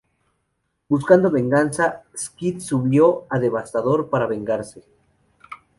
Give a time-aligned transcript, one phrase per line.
[0.89, 4.81] Buscando venganza, Skids subió a Devastator para vengarse.